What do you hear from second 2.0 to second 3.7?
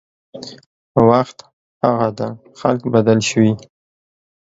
ده خلک بدل شوي